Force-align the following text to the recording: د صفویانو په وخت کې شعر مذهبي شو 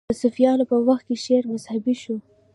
د 0.09 0.13
صفویانو 0.21 0.63
په 0.71 0.77
وخت 0.87 1.03
کې 1.07 1.15
شعر 1.25 1.43
مذهبي 1.53 1.95
شو 2.01 2.15